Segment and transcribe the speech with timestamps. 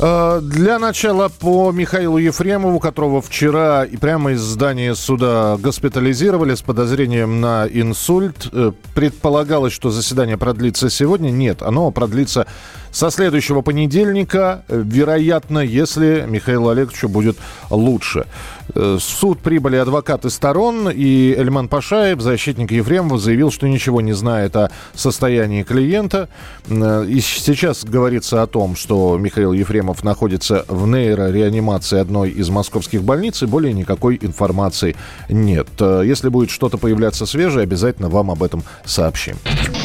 [0.00, 7.42] Для начала по Михаилу Ефремову, которого вчера и прямо из здания суда госпитализировали с подозрением
[7.42, 8.48] на инсульт.
[8.50, 11.30] Э, Предполагалось, что заседание продлится сегодня.
[11.30, 12.46] Нет, оно продлится
[12.90, 17.36] со следующего понедельника, э, вероятно, если Михаилу Олеговичу будет
[17.68, 18.24] лучше.
[18.74, 24.56] Э, суд прибыли адвокаты сторон, и Эльман Пашаев, защитник Ефремова, заявил, что ничего не знает
[24.56, 26.28] о состоянии клиента.
[26.68, 33.02] Э, И сейчас говорится о том, что Михаил Ефремов находится в нейрореанимации одной из московских
[33.02, 34.96] больниц, и более никакой информации
[35.28, 35.68] нет.
[35.80, 39.36] Э, Если будет что-то появляться свежее, обязательно вам об этом сообщим.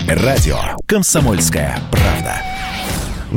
[0.07, 2.54] Радио «Комсомольская правда».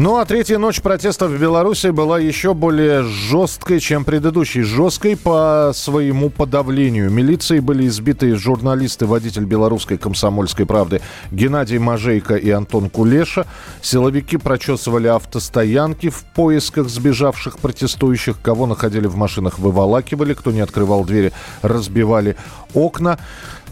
[0.01, 4.63] Ну а третья ночь протестов в Беларуси была еще более жесткой, чем предыдущей.
[4.63, 7.11] Жесткой по своему подавлению.
[7.11, 11.01] Милицией были избиты журналисты, водитель белорусской комсомольской правды
[11.33, 13.45] Геннадий Мажейко и Антон Кулеша.
[13.83, 18.41] Силовики прочесывали автостоянки в поисках сбежавших протестующих.
[18.41, 20.33] Кого находили в машинах, выволакивали.
[20.33, 22.37] Кто не открывал двери, разбивали
[22.73, 23.19] окна.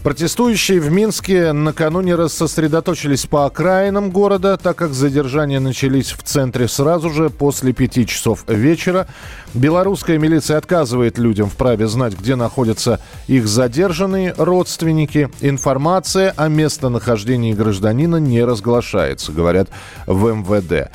[0.07, 7.09] Протестующие в Минске накануне рассосредоточились по окраинам города, так как задержания начались в центре сразу
[7.09, 9.07] же после пяти часов вечера.
[9.53, 15.29] Белорусская милиция отказывает людям в праве знать, где находятся их задержанные родственники.
[15.41, 19.67] Информация о местонахождении гражданина не разглашается, говорят
[20.05, 20.89] в МВД.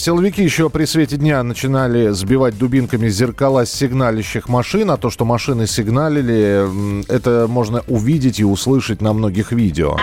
[0.00, 5.66] Силовики еще при свете дня начинали сбивать дубинками зеркала сигналящих машин, а то, что машины
[5.66, 9.96] сигналили, это можно увидеть и услышать на многих видео.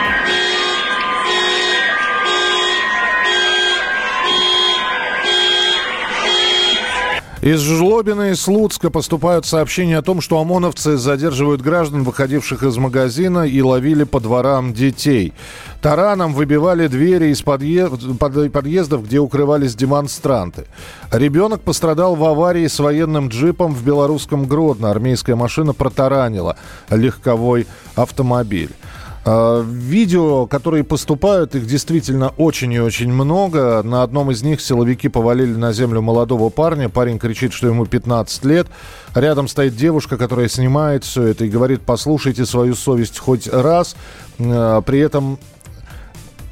[7.46, 13.44] Из Жлобина и Слуцка поступают сообщения о том, что ОМОНовцы задерживают граждан, выходивших из магазина,
[13.44, 15.32] и ловили по дворам детей.
[15.80, 20.66] Тараном выбивали двери из подъе- под- подъездов, где укрывались демонстранты.
[21.12, 24.90] Ребенок пострадал в аварии с военным джипом в белорусском Гродно.
[24.90, 26.58] Армейская машина протаранила
[26.90, 28.72] легковой автомобиль.
[29.26, 33.82] А, Видео, которые поступают, их действительно очень и очень много.
[33.84, 36.90] На одном из них силовики повалили на землю молодого парня.
[36.90, 38.68] Парень кричит, что ему 15 лет.
[39.16, 43.96] Рядом стоит девушка, которая снимает все это и говорит, послушайте свою совесть хоть раз.
[44.40, 45.40] А, При этом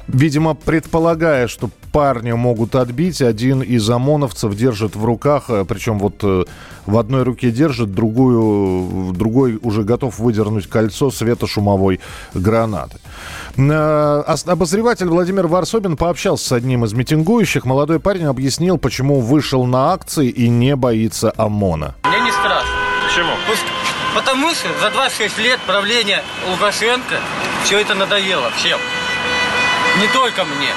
[0.08, 6.16] Видимо, предполагая, что парня могут отбить, один из ОМОНовцев держит в руках, э, причем вот
[6.22, 6.44] э,
[6.84, 12.00] в одной руке держит, другую, в другой уже готов выдернуть кольцо светошумовой
[12.34, 12.98] гранаты.
[13.56, 17.64] Э, Обозреватель Владимир Варсобин пообщался с одним из митингующих.
[17.64, 21.94] Молодой парень объяснил, почему вышел на акции и не боится ОМОНа.
[22.04, 22.70] Мне не страшно.
[23.08, 23.30] Почему?
[23.48, 23.62] Пусть-
[24.14, 27.16] Потому что за 26 лет правления Лукашенко
[27.64, 28.78] все это надоело всем.
[30.00, 30.72] Не только мне.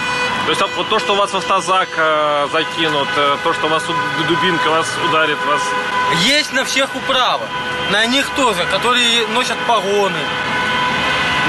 [0.46, 3.84] То есть вот то, что вас в автозак э, закинут, э, то, что вас
[4.28, 5.62] дубинка вас ударит, вас...
[6.24, 7.46] Есть на всех управа.
[7.92, 10.20] На них тоже, которые носят погоны.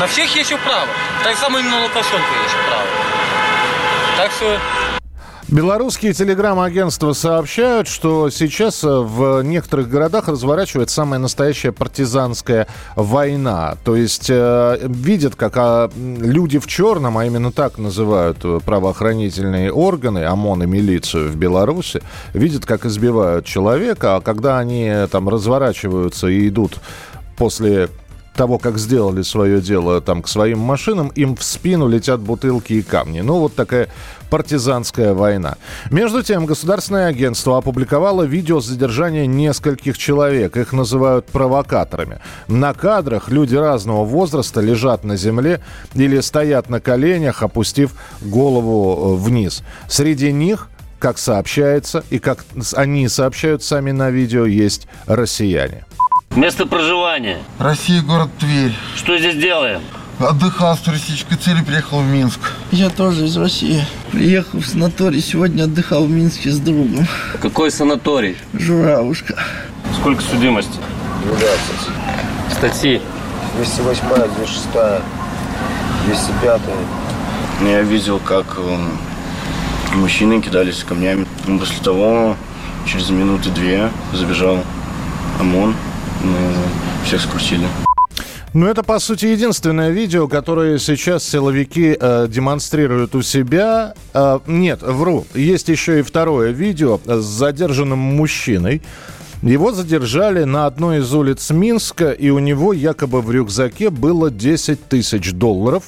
[0.01, 0.89] На всех есть управа.
[1.23, 2.87] Так само и на Лукашенко есть управа.
[4.17, 4.59] Так что
[5.51, 12.67] Белорусские телеграм-агентства сообщают, что сейчас э, в некоторых городах разворачивается самая настоящая партизанская
[12.97, 13.79] война.
[13.83, 19.73] То есть э, видят, как а, люди в черном, а именно так называют э, правоохранительные
[19.73, 22.03] органы, ОМОН и милицию в Беларуси,
[22.35, 26.79] видят, как избивают человека, а когда они э, там разворачиваются и идут
[27.39, 27.89] после
[28.39, 32.83] того, как сделали свое дело там к своим машинам, им в спину летят бутылки и
[32.83, 33.21] камни.
[33.21, 33.89] Ну, вот такая
[34.31, 35.57] партизанская война.
[35.91, 40.57] Между тем, государственное агентство опубликовало видео задержания нескольких человек.
[40.57, 42.21] Их называют провокаторами.
[42.47, 45.61] На кадрах люди разного возраста лежат на земле
[45.95, 49.65] или стоят на коленях, опустив голову э, вниз.
[49.89, 50.69] Среди них
[51.01, 55.85] как сообщается, и как с- они сообщают сами на видео, есть россияне.
[56.37, 57.39] Место проживания.
[57.59, 58.73] Россия, город Тверь.
[58.97, 59.81] Что здесь делаем?
[60.21, 62.41] Отдыхал с туристической целью, приехал в Минск.
[62.71, 63.85] Я тоже из России.
[64.13, 67.07] Приехал в санаторий, сегодня отдыхал в Минске с другом.
[67.41, 68.37] Какой санаторий?
[68.53, 69.35] Журавушка.
[70.01, 70.73] Сколько судимости?
[71.25, 71.49] 12.
[72.53, 73.01] Статьи.
[73.57, 74.03] 208,
[74.37, 74.67] 206,
[76.07, 76.61] 205.
[77.63, 78.77] Я видел, как э,
[79.95, 81.27] мужчины кидались камнями.
[81.59, 82.37] После того,
[82.87, 84.63] через минуты две, забежал
[85.41, 85.75] ОМОН.
[86.23, 87.67] Мы всех скрутили.
[88.55, 93.95] Ну, это, по сути, единственное видео, которое сейчас силовики э, демонстрируют у себя.
[94.15, 95.27] Э, нет, вру.
[95.35, 98.83] Есть еще и второе видео с задержанным мужчиной.
[99.43, 104.89] Его задержали на одной из улиц Минска, и у него якобы в рюкзаке было 10
[104.89, 105.85] тысяч долларов,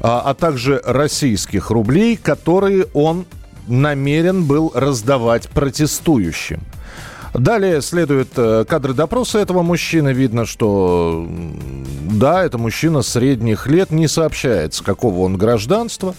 [0.00, 3.26] а, а также российских рублей, которые он
[3.66, 6.60] намерен был раздавать протестующим.
[7.34, 10.12] Далее следуют э, кадры допроса этого мужчины.
[10.12, 11.26] Видно, что
[12.10, 16.14] да, это мужчина средних лет, не сообщается, какого он гражданства.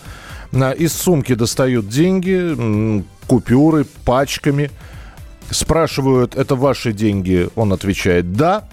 [0.52, 4.72] Из сумки достают деньги, купюры пачками.
[5.52, 7.50] Спрашивают, это ваши деньги?
[7.56, 8.68] Он отвечает, да.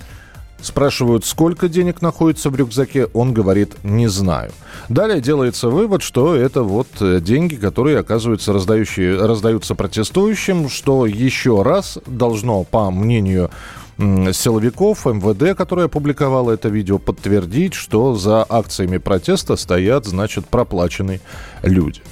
[0.60, 4.52] Спрашивают, сколько денег находится в рюкзаке, он говорит, не знаю.
[4.88, 11.62] Далее делается вывод, что это вот э, деньги, которые, оказывается, раздающие, раздаются протестующим, что еще
[11.62, 13.50] раз должно, по мнению
[13.98, 21.20] силовиков МВД, которое опубликовало это видео, подтвердить, что за акциями протеста стоят, значит, проплаченные
[21.62, 22.02] люди.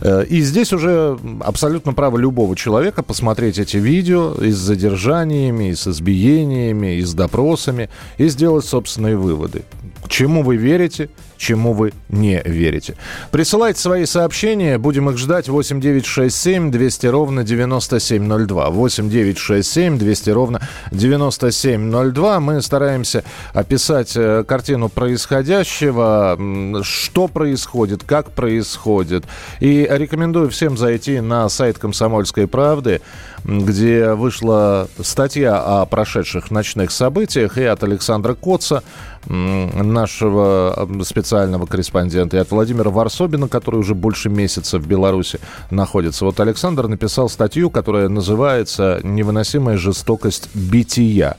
[0.00, 5.74] Э, и здесь уже абсолютно право любого человека посмотреть эти видео и с задержаниями, и
[5.74, 9.62] с избиениями, и с допросами, и сделать собственные выводы.
[10.08, 11.08] Чему вы верите,
[11.38, 12.96] чему вы не верите.
[13.30, 15.48] Присылайте свои сообщения, будем их ждать.
[15.48, 18.70] 8 9 6 7 200 ровно 9702.
[18.70, 22.40] 8 9 6 7 200 ровно 9702.
[22.40, 23.24] Мы стараемся
[23.54, 26.38] описать э, картину происходящего,
[26.82, 29.24] что происходит, как происходит.
[29.60, 33.00] И рекомендую всем зайти на сайт «Комсомольской правды»,
[33.44, 38.82] где вышла статья о прошедших ночных событиях и от Александра Коца,
[39.28, 40.88] нашего
[41.28, 45.38] специального корреспондента, и от Владимира Варсобина, который уже больше месяца в Беларуси
[45.70, 46.24] находится.
[46.24, 51.36] Вот Александр написал статью, которая называется «Невыносимая жестокость бития»,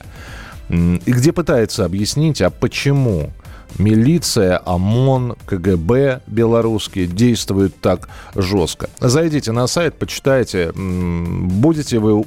[0.69, 3.31] и где пытается объяснить, а почему
[3.77, 8.89] милиция, ОМОН, КГБ белорусские действуют так жестко.
[8.99, 12.23] Зайдите на сайт, почитайте, будете вы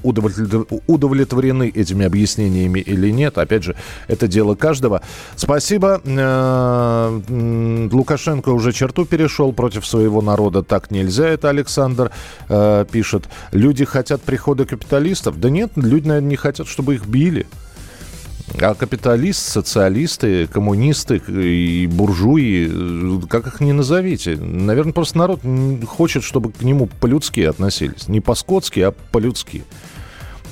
[0.87, 3.39] удовлетворены этими объяснениями или нет.
[3.39, 3.77] Опять же,
[4.09, 5.03] это дело каждого.
[5.37, 6.01] Спасибо.
[6.05, 10.63] Э, Лукашенко уже черту перешел против своего народа.
[10.63, 12.11] Так нельзя, это Александр
[12.49, 13.29] э, пишет.
[13.53, 15.41] Люди хотят прихода капиталистов.
[15.41, 17.47] Да нет, люди, наверное, не хотят, чтобы их били.
[18.61, 25.41] А капиталист, социалисты, коммунисты и буржуи, как их ни назовите, наверное, просто народ
[25.87, 28.09] хочет, чтобы к нему по-людски относились.
[28.09, 29.65] Не по-скотски, а по-людски.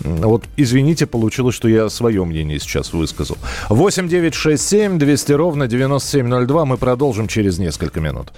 [0.00, 3.36] Вот, извините, получилось, что я свое мнение сейчас высказал.
[3.68, 6.64] 8 9 6 7 200 ровно 9702.
[6.64, 8.32] Мы продолжим через несколько минут.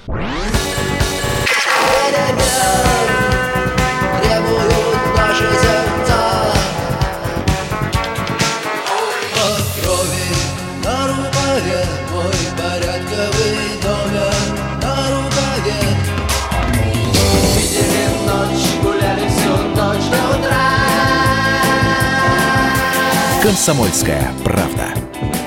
[23.42, 24.94] «Комсомольская правда».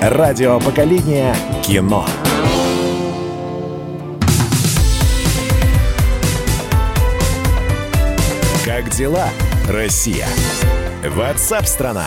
[0.02, 1.34] Радио поколения
[1.64, 2.06] кино.
[8.66, 9.30] Как дела,
[9.66, 10.26] Россия?
[11.08, 12.04] Ватсап-страна!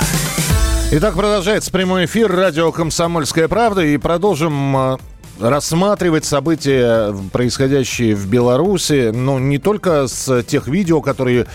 [0.92, 4.98] Итак, продолжается прямой эфир радио «Комсомольская правда» и продолжим э,
[5.40, 11.48] рассматривать события, происходящие в Беларуси, но не только с тех видео, которые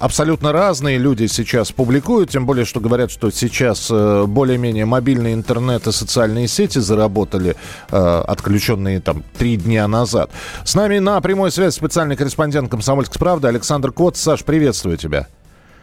[0.00, 5.86] абсолютно разные люди сейчас публикуют, тем более, что говорят, что сейчас э, более-менее мобильный интернет
[5.86, 7.56] и социальные сети заработали,
[7.90, 10.30] э, отключенные там три дня назад.
[10.64, 14.16] С нами на прямой связи специальный корреспондент «Комсомольской правды» Александр Кот.
[14.16, 15.26] Саш, приветствую тебя.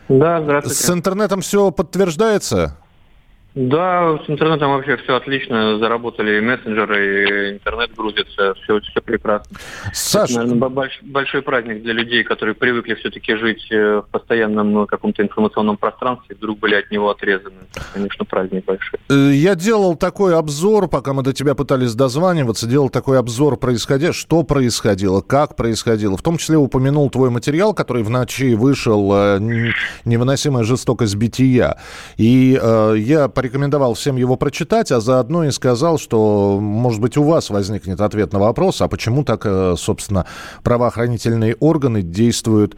[0.08, 0.84] Да, здравствуйте.
[0.84, 2.76] С интернетом все подтверждается?
[3.56, 5.80] Да, с интернетом вообще все отлично.
[5.80, 9.58] Заработали мессенджеры, интернет грузится, все, все прекрасно.
[9.92, 10.34] Саша...
[10.34, 14.86] Это, наверное, больш, большой праздник для людей, которые привыкли все-таки жить э, в постоянном ну,
[14.86, 17.56] каком-то информационном пространстве, вдруг были от него отрезаны.
[17.94, 19.00] Конечно, праздник большой.
[19.10, 24.14] Э, я делал такой обзор, пока мы до тебя пытались дозваниваться, делал такой обзор происходя,
[24.14, 26.16] что происходило, как происходило.
[26.18, 29.40] В том числе упомянул твой материал, который в ночи вышел э,
[30.06, 31.78] «Невыносимая жестокость бития».
[32.18, 37.24] И э, я порекомендовал всем его прочитать, а заодно и сказал, что, может быть, у
[37.24, 40.26] вас возникнет ответ на вопрос, а почему так, э, собственно,
[40.62, 42.76] правоохранительные органы действуют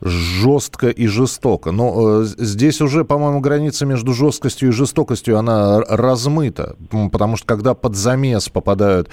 [0.00, 1.70] жестко и жестоко.
[1.70, 6.74] Но э, здесь уже, по-моему, граница между жесткостью и жестокостью, она размыта.
[7.12, 9.10] Потому что когда под замес попадают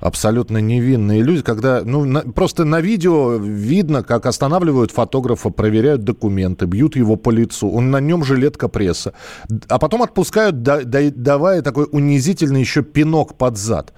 [0.00, 6.66] абсолютно невинные люди, когда ну, на, просто на видео видно, как останавливают фотографа, проверяют документы,
[6.66, 9.12] бьют его по лицу, он на нем жилетка пресса,
[9.68, 13.92] а потом отпускают, да, да, давая такой унизительный еще пинок под зад.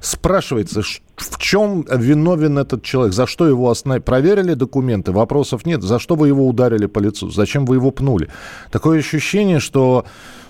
[0.00, 3.14] Спрашивается, в чем виновен этот человек?
[3.14, 4.02] За что его остановили?
[4.02, 5.12] Проверили документы?
[5.12, 5.82] Вопросов нет.
[5.84, 7.30] За что вы его ударили по лицу?
[7.30, 8.28] Зачем вы его пнули?
[8.72, 10.04] Такое ощущение, что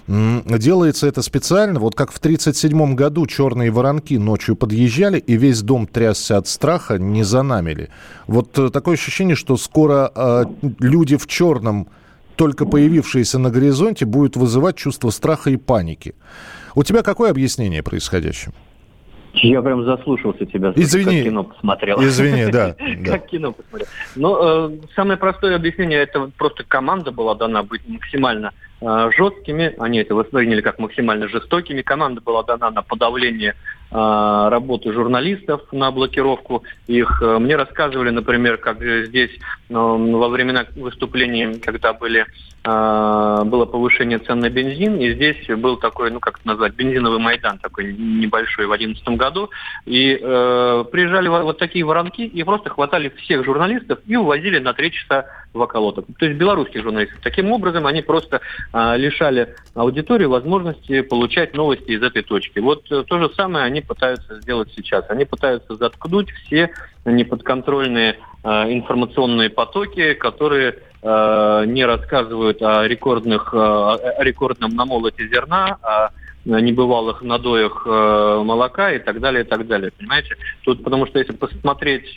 [0.07, 1.79] делается это специально.
[1.79, 6.99] Вот как в 1937 году черные воронки ночью подъезжали, и весь дом трясся от страха,
[6.99, 7.89] не за нами ли.
[8.27, 10.45] Вот э, такое ощущение, что скоро э,
[10.81, 11.89] люди в черном,
[12.37, 16.15] только появившиеся на горизонте, будут вызывать чувство страха и паники.
[16.75, 18.55] У тебя какое объяснение происходящему?
[19.35, 20.73] Я прям заслушался тебя.
[20.77, 21.17] Извини.
[21.17, 22.03] Как кино посмотрел.
[22.03, 22.77] Извини, да.
[23.05, 23.89] Как кино посмотрел.
[24.15, 29.75] Ну, э, самое простое объяснение, это просто команда была дана быть максимально э, жесткими.
[29.79, 31.81] Они это восприняли как максимально жестокими.
[31.83, 33.55] Команда была дана на подавление
[33.91, 37.23] э, работы журналистов, на блокировку их.
[37.23, 39.31] Мне рассказывали, например, как здесь
[39.71, 42.27] во времена выступлений, когда были
[42.65, 47.59] было повышение цен на бензин, и здесь был такой, ну как это назвать, бензиновый Майдан
[47.59, 49.51] такой небольшой в 2011 году,
[49.85, 54.93] и э, приезжали вот такие воронки и просто хватали всех журналистов и увозили на три
[54.93, 56.07] часа в околоток.
[56.19, 57.19] То есть белорусских журналистов.
[57.23, 58.41] Таким образом, они просто
[58.73, 62.59] э, лишали аудитории возможности получать новости из этой точки.
[62.59, 65.05] Вот э, то же самое они пытаются сделать сейчас.
[65.09, 66.71] Они пытаются заткнуть все
[67.05, 75.77] неподконтрольные э, информационные потоки, которые Э, не рассказывают о рекордных, э, о рекордном намолоте зерна,
[75.83, 76.11] о
[76.45, 79.91] небывалых надоях э, молока и так далее, и так далее.
[79.99, 80.37] Понимаете?
[80.63, 82.17] Тут, потому что если посмотреть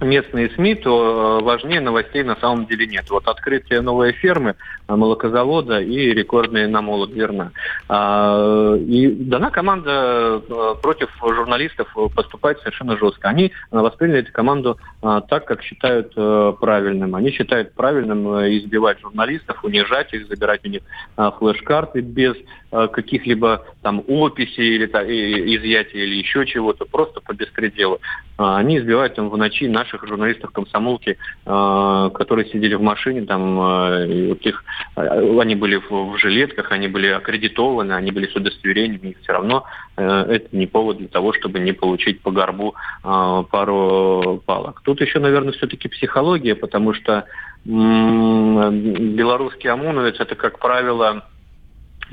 [0.00, 3.06] местные СМИ, то важнее новостей на самом деле нет.
[3.10, 4.54] Вот открытие новой фермы,
[4.88, 7.52] молокозавода и рекордный намолот зерна.
[7.88, 10.42] А, и дана команда
[10.82, 13.28] против журналистов поступать совершенно жестко.
[13.28, 17.14] Они восприняли эту команду а, так, как считают э, правильным.
[17.14, 20.82] Они считают правильным э, избивать журналистов, унижать их, забирать у них
[21.16, 22.34] а, флеш-карты без
[22.70, 28.00] а, каких-либо там описей или изъятия или еще чего-то, просто по беспределу.
[28.36, 34.62] Они избивают там в ночи наших журналистов комсомолки, которые сидели в машине, там вот их,
[34.94, 39.64] они были в жилетках, они были аккредитованы, они были с удостоверениями, и все равно
[39.96, 44.82] э, это не повод для того, чтобы не получить по горбу пару палок.
[44.84, 47.24] Тут еще, наверное, все-таки психология, потому что
[47.64, 51.24] белорусский ОМОНовец это, как правило,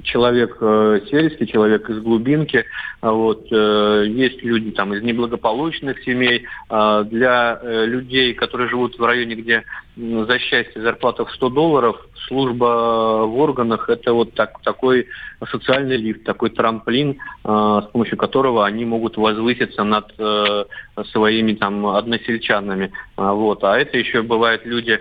[0.01, 2.65] человек э, сельский, человек из глубинки.
[3.01, 6.45] А вот, э, есть люди там из неблагополучных семей.
[6.69, 9.63] Э, для э, людей, которые живут в районе, где
[9.95, 15.07] за счастье зарплата в 100 долларов, служба в органах– это вот так, такой
[15.51, 17.11] социальный лифт, такой трамплин,
[17.43, 20.65] э, с помощью которого они могут возвыситься над э,
[21.11, 22.91] своими там односельчанами.
[23.15, 23.63] А, вот.
[23.63, 24.99] А это еще бывают люди,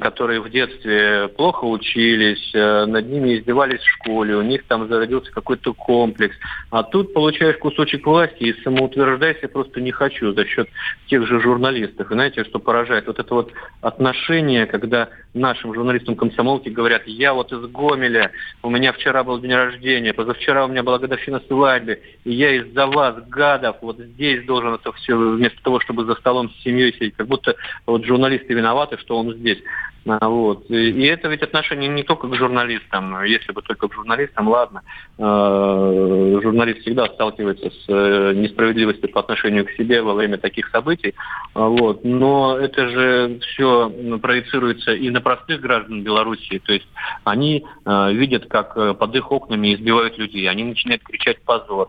[0.00, 5.30] которые в детстве плохо учились, э, над ними издевались в школе, у них там зародился
[5.30, 6.34] какой-то комплекс.
[6.70, 10.68] А тут получаешь кусочек власти и самоутверждайся просто не хочу за счет
[11.06, 12.10] тех же журналистов.
[12.10, 13.06] И знаете, что поражает?
[13.06, 18.32] Вот это вот отношение, когда нашим журналистам комсомолки говорят, я вот из Гомеля,
[18.64, 22.86] у меня вчера был день рождения, позавчера у меня была годовщина свадьбы, и я из-за
[22.86, 27.14] вас, гадов, вот здесь должен это все, вместо того, чтобы за столом с семьей сидеть,
[27.16, 27.54] как будто
[27.86, 29.58] вот журналисты виноваты, что он здесь.
[30.08, 30.70] А, вот.
[30.70, 33.24] И это ведь отношение не только к журналистам.
[33.24, 34.82] Если бы только к журналистам, ладно.
[35.18, 41.14] А, журналист всегда сталкивается с э, несправедливостью по отношению к себе во время таких событий.
[41.54, 42.04] А, вот.
[42.04, 43.90] Но это же все
[44.22, 46.58] проецируется и на простых граждан Белоруссии.
[46.64, 46.86] То есть
[47.24, 50.48] они видят, как э, под их окнами избивают людей.
[50.48, 51.88] Они начинают кричать «позор»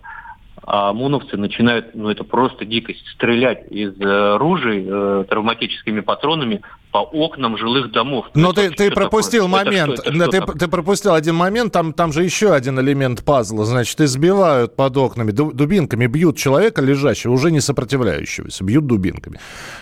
[0.70, 6.62] а ОМОНовцы начинают, ну это просто дикость, стрелять из э, ружей э, травматическими патронами
[6.98, 8.26] по окнам жилых домов.
[8.34, 9.66] Но ты, ты пропустил такое?
[9.66, 13.24] момент, это что, это ты, ты пропустил один момент, там, там же еще один элемент
[13.24, 19.40] пазла, значит, избивают под окнами, дубинками бьют человека лежащего, уже не сопротивляющегося, бьют дубинками.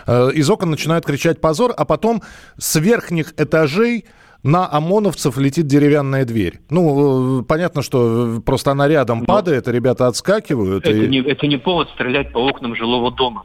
[0.07, 2.21] Э, из окон начинают кричать позор, а потом
[2.57, 4.05] с верхних этажей
[4.43, 6.59] на ОМОНовцев летит деревянная дверь.
[6.69, 10.85] Ну, э, понятно, что просто она рядом Но падает, ребята отскакивают.
[10.85, 11.07] Это, и...
[11.07, 13.43] не, это не повод стрелять по окнам жилого дома.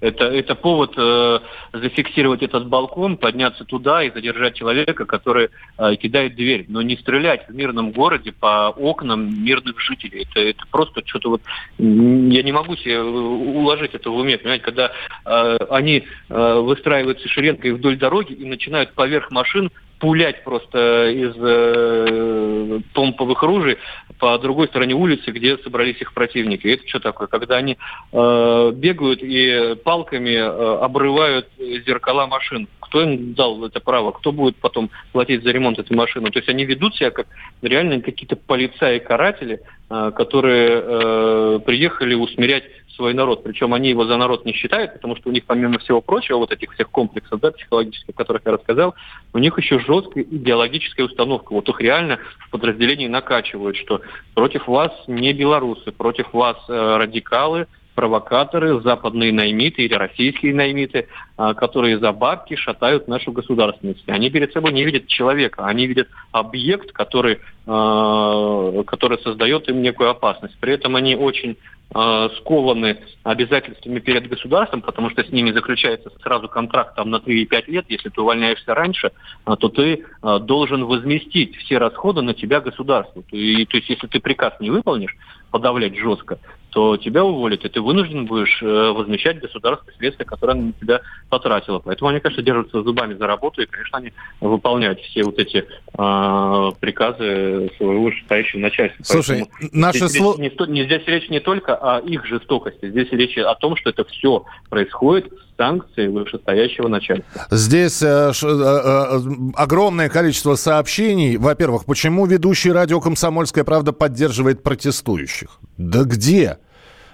[0.00, 1.40] Это, это повод э,
[1.72, 6.66] зафиксировать этот балкон, подняться туда и задержать человека, который э, кидает дверь.
[6.68, 10.26] Но не стрелять в мирном городе по окнам мирных жителей.
[10.30, 11.42] Это, это просто что-то вот...
[11.78, 14.38] Я не могу себе уложить это в уме.
[14.38, 14.92] Понимаете, когда
[15.24, 22.80] э, они э, выстраиваются шеренгой вдоль дороги и начинают поверх машин пулять просто из э,
[22.94, 23.78] помповых ружей
[24.18, 26.66] по другой стороне улицы, где собрались их противники.
[26.66, 27.28] Это что такое?
[27.28, 27.76] Когда они
[28.12, 32.68] э, бегают и палками э, обрывают зеркала машин.
[32.80, 34.12] Кто им дал это право?
[34.12, 36.30] Кто будет потом платить за ремонт этой машины?
[36.30, 37.26] То есть они ведут себя как
[37.62, 42.64] реально какие-то полицаи-каратели, э, которые э, приехали усмирять
[42.98, 43.44] свой народ.
[43.44, 46.52] Причем они его за народ не считают, потому что у них, помимо всего прочего, вот
[46.52, 48.94] этих всех комплексов да, психологических, о которых я рассказал,
[49.32, 51.52] у них еще жесткая идеологическая установка.
[51.52, 54.02] Вот их реально в подразделении накачивают, что
[54.34, 57.66] против вас не белорусы, против вас э, радикалы,
[57.98, 64.08] провокаторы, западные наймиты или российские наймиты, а, которые за бабки шатают нашу государственность.
[64.08, 70.10] Они перед собой не видят человека, они видят объект, который, а, который создает им некую
[70.10, 70.56] опасность.
[70.60, 71.56] При этом они очень
[71.94, 77.42] а, скованы обязательствами перед государством, потому что с ними заключается сразу контракт там, на 3
[77.42, 77.86] и 5 лет.
[77.88, 79.12] Если ты увольняешься раньше,
[79.44, 83.24] то ты должен возместить все расходы на тебя государству.
[83.30, 85.14] И, то есть если ты приказ не выполнишь,
[85.50, 86.38] подавлять жестко,
[86.70, 91.00] то тебя уволят, и ты вынужден будешь э, возмещать государственные средства, которые она на тебя
[91.30, 91.78] потратила.
[91.78, 96.72] Поэтому они, конечно, держатся зубами за работу, и, конечно, они выполняют все вот эти э,
[96.78, 99.02] приказы своего вышестоящего начальства.
[99.02, 103.08] Слушай, Поэтому наши здесь, речь не, не, здесь речь не только о их жестокости, здесь
[103.12, 107.46] речь о том, что это все происходит санкции вышестоящего начальства.
[107.50, 109.20] Здесь э, ш, э, э,
[109.54, 111.36] огромное количество сообщений.
[111.36, 115.58] Во-первых, почему ведущий радио «Комсомольская правда» поддерживает протестующих?
[115.76, 116.58] Да где?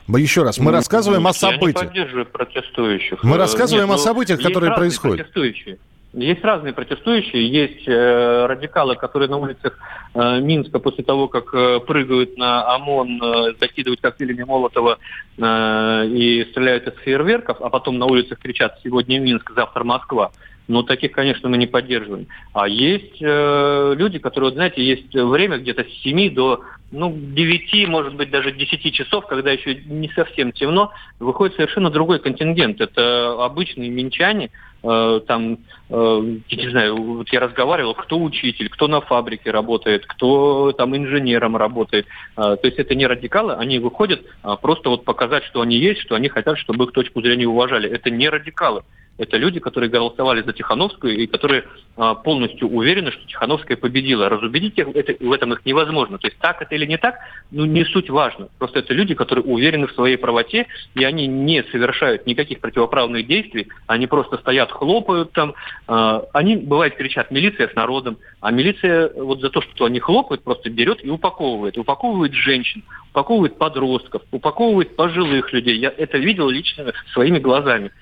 [0.09, 1.83] Еще раз, мы Ну, рассказываем о Я событиях.
[1.83, 3.25] не поддерживаю протестующих.
[3.25, 5.19] Мы Э, рассказываем нет, о ну, событиях, которые происходят.
[5.19, 5.79] Протестующие.
[6.15, 9.77] Есть разные протестующие, есть э, радикалы, которые на улицах
[10.15, 14.99] э, Минска после того, как э, прыгают на ОМОН, э, закидывают коктейлями Молотова
[15.37, 20.31] э, и стреляют из фейерверков, а потом на улицах кричат «Сегодня Минск, завтра Москва».
[20.67, 22.27] Ну, таких, конечно, мы не поддерживаем.
[22.55, 27.89] А есть э, люди, которые, вот, знаете, есть время где-то с 7 до ну, 9,
[27.89, 32.81] может быть, даже 10 часов, когда еще не совсем темно, выходит совершенно другой контингент.
[32.81, 34.51] Это обычные минчане,
[34.85, 40.07] э, там, э, я не знаю, вот я разговаривал, кто учитель, кто на фабрике работает,
[40.07, 42.07] кто там инженером работает.
[42.37, 46.01] Э, то есть это не радикалы, они выходят а, просто вот показать, что они есть,
[46.01, 47.89] что они хотят, чтобы их точку зрения уважали.
[47.89, 48.83] Это не радикалы.
[49.17, 51.65] Это люди, которые голосовали за Тихановскую и которые
[51.97, 54.29] а, полностью уверены, что Тихановская победила.
[54.29, 56.19] Разубедить их это, в этом их невозможно.
[56.19, 57.19] То есть так это или не так,
[57.53, 58.49] ну не суть важно.
[58.59, 63.69] Просто это люди, которые уверены в своей правоте, и они не совершают никаких противоправных действий,
[63.87, 65.55] они просто стоят, хлопают там.
[65.87, 70.43] А, они, бывает, кричат «милиция с народом», а милиция вот за то, что они хлопают,
[70.43, 71.79] просто берет и упаковывает.
[71.79, 75.79] Упаковывает женщин, упаковывает подростков, упаковывает пожилых людей.
[75.79, 77.93] Я это видел лично своими глазами.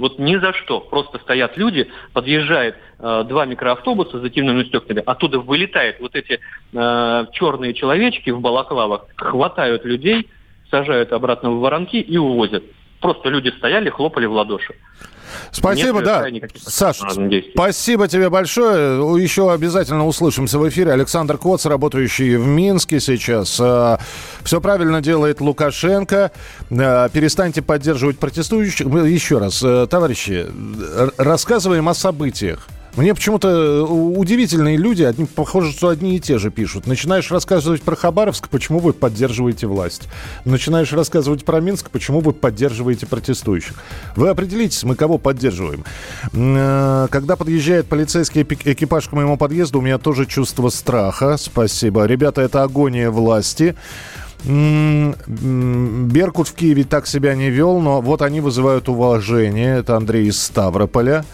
[0.00, 0.80] Вот ни за что.
[0.80, 6.40] Просто стоят люди, подъезжает э, два микроавтобуса с затемненными стеклами, оттуда вылетают вот эти
[6.72, 10.26] э, черные человечки в балаклавах, хватают людей,
[10.70, 12.64] сажают обратно в воронки и увозят.
[13.00, 14.74] Просто люди стояли, хлопали в ладоши.
[15.52, 16.10] Спасибо, Не да.
[16.14, 17.52] совершая никаких Саш, противоправных действий.
[17.54, 19.22] спасибо тебе большое.
[19.22, 20.92] Еще обязательно услышимся в эфире.
[20.92, 23.50] Александр Коц, работающий в Минске сейчас.
[24.42, 26.32] Все правильно делает Лукашенко.
[26.70, 28.86] Э, Перестаньте поддерживать протестующих.
[28.88, 30.46] Еще раз, э, товарищи,
[31.16, 32.66] рассказываем о событиях.
[33.00, 36.86] Мне почему-то удивительные люди, одни, похоже, что одни и те же пишут.
[36.86, 40.06] Начинаешь рассказывать про Хабаровск, почему вы поддерживаете власть?
[40.44, 43.76] Начинаешь рассказывать про Минск, почему вы поддерживаете протестующих?
[44.16, 45.82] Вы определитесь, мы кого поддерживаем.
[46.34, 51.38] Э, Когда подъезжает полицейский экипаж к моему подъезду, у меня тоже чувство страха.
[51.38, 52.04] Спасибо.
[52.04, 53.76] Ребята, это агония власти.
[54.44, 59.78] Беркут в Киеве так себя не вел, но вот они вызывают уважение.
[59.78, 61.24] Это Андрей из Ставрополя.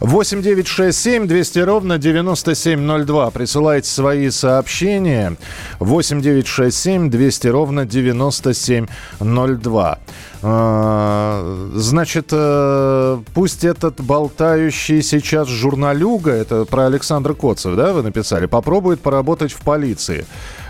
[0.00, 3.30] 8 9 6 7 200 ровно 9702.
[3.30, 5.36] Присылайте свои сообщения.
[5.80, 9.98] 8 9 6 7 200 ровно 9702.
[10.42, 18.46] А, Значит, э, пусть этот болтающий сейчас журналюга, это про Александра Коцев, да, вы написали,
[18.46, 20.24] попробует поработать в полиции.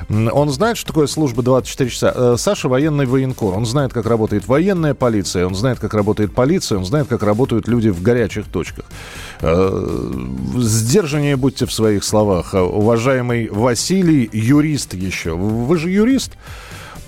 [0.09, 2.12] Он знает, что такое служба 24 часа.
[2.14, 3.55] Э, Саша военный военкор.
[3.57, 7.69] Он знает, как работает военная полиция, он знает, как работает полиция, он знает, как работают
[7.69, 8.85] люди в горячих точках.
[9.40, 10.12] Э,
[10.57, 12.55] Сдержаннее будьте в своих словах.
[12.55, 15.35] Э, Уважаемый Василий, юрист еще.
[15.35, 16.33] Вы же юрист?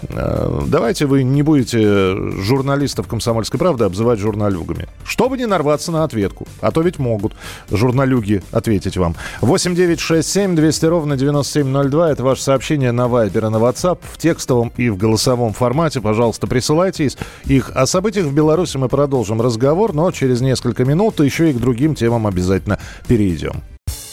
[0.09, 4.89] Э, давайте вы не будете журналистов «Комсомольской правды» обзывать журналюгами.
[5.05, 6.47] Чтобы не нарваться на ответку.
[6.61, 7.35] А то ведь могут
[7.71, 9.17] журналюги ответить вам.
[9.41, 12.11] 8 9 6 7 200 ровно 9702.
[12.11, 13.99] Это ваше сообщение на Вайбер и на WhatsApp.
[14.13, 17.11] В текстовом и в голосовом формате, пожалуйста, присылайте
[17.45, 17.71] их.
[17.75, 21.95] О событиях в Беларуси мы продолжим разговор, но через несколько минут еще и к другим
[21.95, 23.63] темам обязательно перейдем.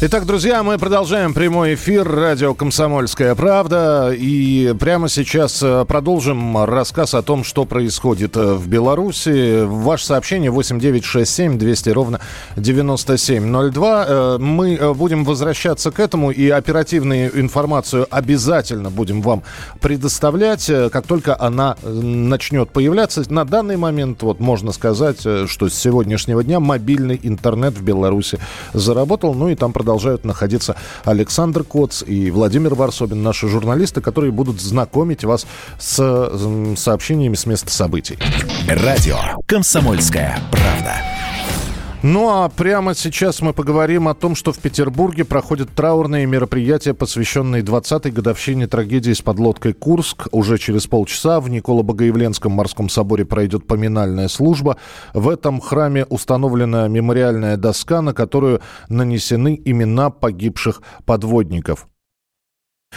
[0.00, 4.14] Итак, друзья, мы продолжаем прямой эфир радио «Комсомольская правда».
[4.16, 9.64] И прямо сейчас э, продолжим рассказ о том, что происходит э, в Беларуси.
[9.64, 12.20] Ваше сообщение 8967 200 ровно
[12.54, 14.06] 9702.
[14.08, 19.42] Э, мы будем возвращаться к этому и оперативную информацию обязательно будем вам
[19.80, 23.24] предоставлять, как только она начнет появляться.
[23.32, 28.38] На данный момент, вот можно сказать, что с сегодняшнего дня мобильный интернет в Беларуси
[28.72, 29.34] заработал.
[29.34, 34.60] Ну и там продолжается продолжают находиться Александр Коц и Владимир Варсобин, наши журналисты, которые будут
[34.60, 35.46] знакомить вас
[35.78, 38.18] с сообщениями с места событий.
[38.68, 41.07] Радио «Комсомольская правда».
[42.04, 47.62] Ну а прямо сейчас мы поговорим о том, что в Петербурге проходят траурные мероприятия, посвященные
[47.62, 50.28] 20-й годовщине трагедии с подлодкой «Курск».
[50.30, 54.76] Уже через полчаса в Николо-Богоявленском морском соборе пройдет поминальная служба.
[55.12, 61.88] В этом храме установлена мемориальная доска, на которую нанесены имена погибших подводников.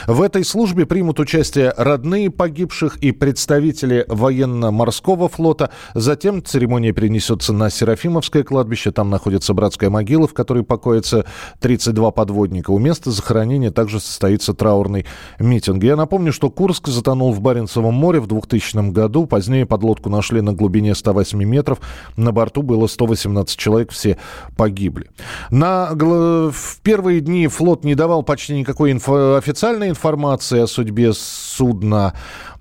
[0.07, 5.69] В этой службе примут участие родные погибших и представители военно-морского флота.
[5.93, 8.91] Затем церемония перенесется на Серафимовское кладбище.
[8.91, 11.25] Там находится братская могила, в которой покоятся
[11.59, 12.71] 32 подводника.
[12.71, 15.05] У места захоронения также состоится траурный
[15.39, 15.83] митинг.
[15.83, 19.27] Я напомню, что Курск затонул в Баренцевом море в 2000 году.
[19.27, 21.79] Позднее подлодку нашли на глубине 108 метров.
[22.15, 24.17] На борту было 118 человек, все
[24.57, 25.09] погибли.
[25.51, 32.13] На, в первые дни флот не давал почти никакой инфо, официальной информации о судьбе судна.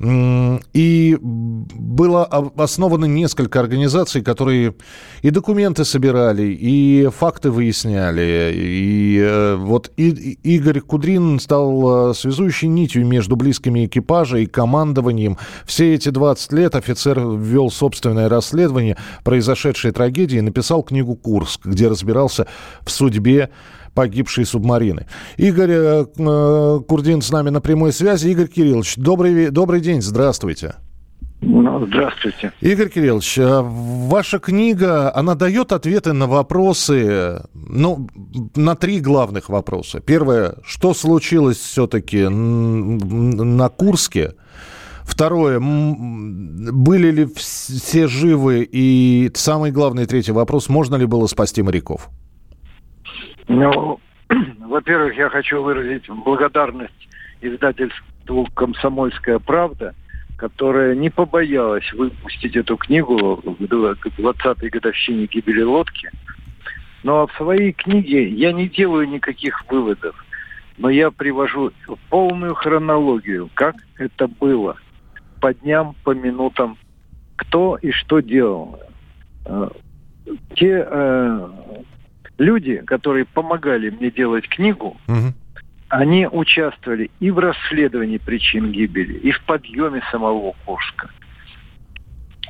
[0.02, 2.24] И было
[2.56, 4.74] основано несколько организаций, которые
[5.22, 8.52] и документы собирали, и факты выясняли.
[8.54, 15.36] И э, вот Игорь Кудрин стал э, связующей нитью между близкими экипажа и командованием.
[15.66, 21.88] Все эти 20 лет офицер ввел собственное расследование произошедшей трагедии и написал книгу «Курск», где
[21.88, 22.46] разбирался
[22.82, 23.50] в судьбе
[23.94, 25.06] погибшей субмарины.
[25.36, 28.28] Игорь э, э, Курдин с нами на прямой связи.
[28.28, 30.74] Игорь Кириллович, добрый, добрый день, здравствуйте.
[31.42, 32.52] Ну, здравствуйте.
[32.60, 38.08] Игорь Кириллович, э, ваша книга, она дает ответы на вопросы, ну,
[38.54, 40.00] на три главных вопроса.
[40.00, 44.34] Первое, что случилось все-таки на Курске?
[45.02, 48.68] Второе, были ли все живы?
[48.70, 52.10] И самый главный третий вопрос, можно ли было спасти моряков?
[53.50, 53.98] Ну,
[54.60, 57.08] во-первых, я хочу выразить благодарность
[57.40, 59.92] издательству «Комсомольская правда»,
[60.36, 66.10] которая не побоялась выпустить эту книгу к 20-й годовщине гибели лодки.
[67.02, 70.14] Но в своей книге я не делаю никаких выводов,
[70.78, 71.72] но я привожу
[72.08, 74.76] полную хронологию, как это было,
[75.40, 76.78] по дням, по минутам,
[77.34, 78.78] кто и что делал.
[79.44, 79.70] Э,
[80.54, 81.48] те э,
[82.40, 85.34] люди, которые помогали мне делать книгу, угу.
[85.88, 91.10] они участвовали и в расследовании причин гибели, и в подъеме самого Курска.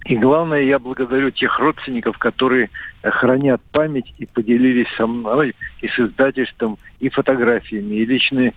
[0.07, 2.70] И главное, я благодарю тех родственников, которые
[3.03, 8.55] хранят память и поделились со мной и с издательством и фотографиями, и личными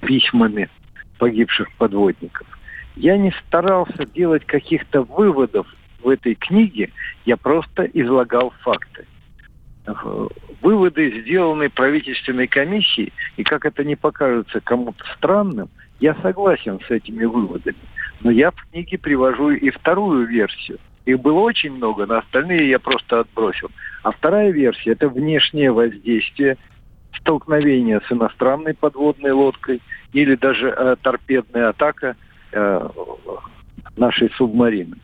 [0.00, 0.70] письмами
[1.18, 2.46] погибших подводников.
[2.96, 5.66] Я не старался делать каких-то выводов
[6.02, 6.90] в этой книге,
[7.26, 9.06] я просто излагал факты
[10.60, 15.68] выводы, сделанные правительственной комиссией, и как это не покажется кому-то странным,
[16.00, 17.76] я согласен с этими выводами.
[18.20, 20.78] Но я в книге привожу и вторую версию.
[21.04, 23.70] Их было очень много, но остальные я просто отбросил.
[24.04, 26.56] А вторая версия– это внешнее воздействие,
[27.18, 29.80] столкновение с иностранной подводной лодкой
[30.12, 32.16] или даже э, торпедная атака
[32.52, 32.88] э,
[33.96, 34.96] нашей субмарины.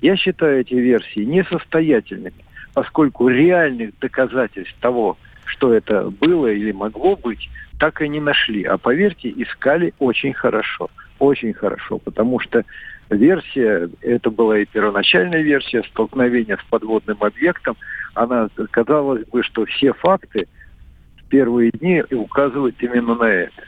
[0.00, 2.44] Я считаю эти версии несостоятельными,
[2.76, 7.48] поскольку реальных доказательств того, что это было или могло быть,
[7.80, 8.64] так и не нашли.
[8.64, 10.90] А поверьте, искали очень хорошо.
[11.18, 12.66] Очень хорошо, потому что
[13.08, 17.78] версия, это была и первоначальная версия столкновения с подводным объектом,
[18.12, 20.46] она, казалось бы, что все факты
[21.16, 23.64] в первые дни указывают именно на это.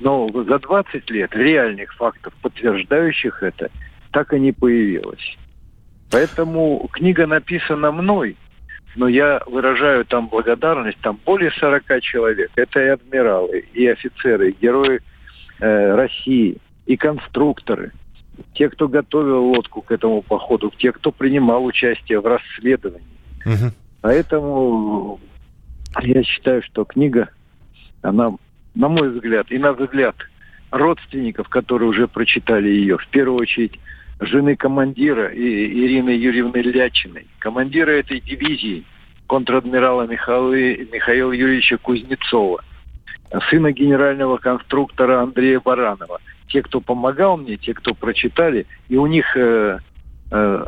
[0.00, 3.70] Но за 20 лет реальных фактов, подтверждающих это,
[4.12, 5.36] так и не появилось.
[6.14, 8.36] Поэтому книга написана мной,
[8.94, 12.52] но я выражаю там благодарность, там более 40 человек.
[12.54, 15.00] Это и адмиралы, и офицеры, и герои
[15.58, 17.90] э, России, и конструкторы,
[18.52, 23.08] те, кто готовил лодку к этому походу, те, кто принимал участие в расследовании.
[23.44, 23.72] Угу.
[24.02, 25.18] Поэтому
[26.00, 27.28] я считаю, что книга,
[28.02, 28.30] она,
[28.76, 30.14] на мой взгляд, и на взгляд
[30.70, 33.80] родственников, которые уже прочитали ее, в первую очередь
[34.26, 38.84] жены командира Ирины Юрьевны Лячиной, командира этой дивизии,
[39.26, 42.62] контр-адмирала Михаила, Михаила Юрьевича Кузнецова,
[43.50, 46.20] сына генерального конструктора Андрея Баранова.
[46.48, 49.78] Те, кто помогал мне, те, кто прочитали, и у них, э,
[50.30, 50.64] э,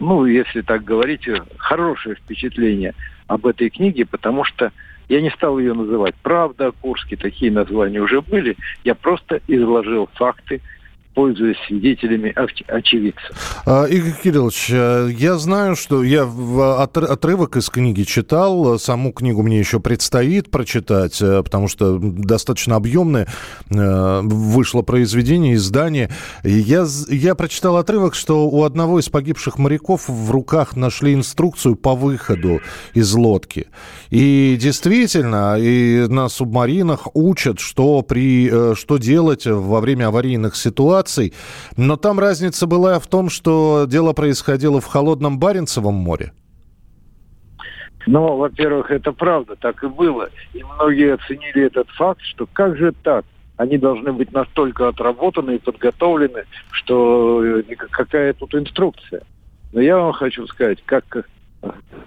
[0.00, 2.94] ну, если так говорить, хорошее впечатление
[3.28, 4.72] об этой книге, потому что
[5.08, 8.56] я не стал ее называть «Правда» о Курске», такие названия уже были.
[8.84, 10.60] Я просто изложил факты,
[11.14, 12.34] пользуясь свидетелями
[12.68, 13.62] очевидцев.
[13.66, 16.22] А, Игорь Кириллович, э, я знаю, что я
[16.82, 23.28] отрывок из книги читал, саму книгу мне еще предстоит прочитать, э, потому что достаточно объемное
[23.70, 26.10] э, вышло произведение, издание.
[26.44, 31.94] Я, я прочитал отрывок, что у одного из погибших моряков в руках нашли инструкцию по
[31.94, 32.60] выходу
[32.94, 33.66] из лодки.
[34.10, 41.32] И действительно, и на субмаринах учат, что, при, что делать во время аварийных ситуаций, ситуаций.
[41.76, 46.32] Но там разница была в том, что дело происходило в холодном Баренцевом море.
[48.06, 50.28] Ну, во-первых, это правда, так и было.
[50.54, 53.24] И многие оценили этот факт, что как же так?
[53.56, 59.22] Они должны быть настолько отработаны и подготовлены, что э, какая тут инструкция.
[59.72, 61.28] Но я вам хочу сказать, как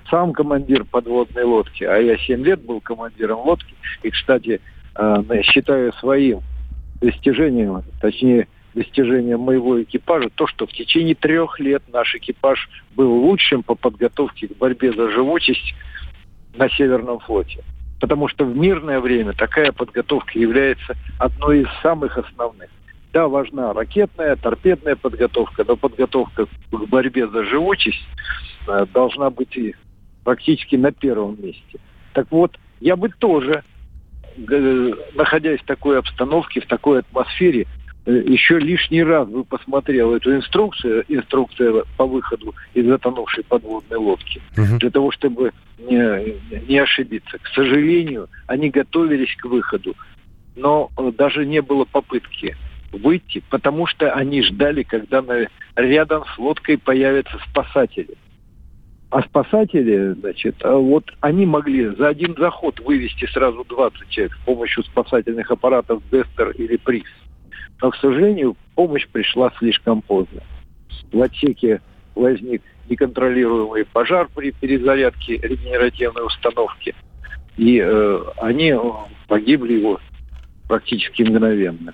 [0.10, 4.60] сам командир подводной лодки, а я 7 лет был командиром лодки, и, кстати,
[4.95, 6.41] э, считаю своим
[7.01, 13.64] достижением, точнее, достижением моего экипажа то, что в течение трех лет наш экипаж был лучшим
[13.64, 15.74] по подготовке к борьбе за живучесть
[16.56, 17.64] на Северном флоте.
[18.00, 22.70] Потому что в мирное время такая подготовка является одной из самых основных.
[23.14, 28.06] Да, важна ракетная, торпедная подготовка, но подготовка к борьбе за живучесть
[28.68, 29.74] э, должна быть и
[30.26, 31.80] практически на первом месте.
[32.12, 33.64] Так вот, я бы тоже,
[34.38, 37.68] э, находясь в такой обстановке, в такой атмосфере,
[38.06, 44.78] еще лишний раз бы посмотрел эту инструкцию, инструкция по выходу из затонувшей подводной лодки, угу.
[44.80, 46.36] для того, чтобы не,
[46.68, 47.38] не ошибиться.
[47.39, 49.96] К сожалению, они готовились к выходу,
[50.56, 52.56] но э, даже не было попытки
[52.91, 58.15] выйти, потому что они ждали, когда на, рядом с лодкой появятся спасатели.
[59.10, 64.46] А спасатели, значит, а вот они могли за один заход вывести сразу 20 человек с
[64.46, 67.06] помощью спасательных аппаратов Дестер или Приз.
[67.82, 70.42] Но, к сожалению, помощь пришла слишком поздно.
[71.12, 71.82] В отсеке
[72.16, 76.96] возник неконтролируемый пожар при перезарядке регенеративной установки.
[77.58, 78.80] И э, они э,
[79.28, 80.00] погибли его
[80.68, 81.94] практически мгновенно.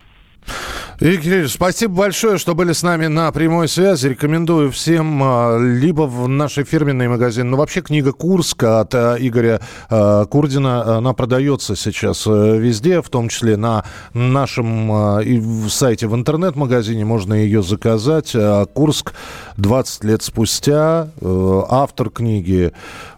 [1.02, 4.10] Игорь спасибо большое, что были с нами на прямой связи.
[4.10, 9.62] Рекомендую всем а, либо в нашей фирменный магазин, но вообще книга Курска от а, Игоря
[9.90, 13.84] а, Курдина, она продается сейчас э, везде, в том числе на
[14.14, 18.36] нашем сайте в интернет-магазине можно ее заказать.
[18.76, 19.14] Курск
[19.58, 22.74] 20 лет спустя, э, автор книги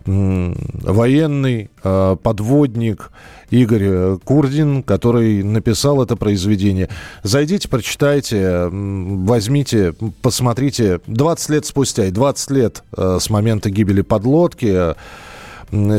[0.06, 3.10] военный, подводник,
[3.54, 6.90] Игорь Курдин, который написал это произведение.
[7.22, 11.02] Зайдите, прочитайте, возьмите, посмотрите.
[11.06, 14.96] 20 лет спустя и 20 лет э, с момента гибели подлодки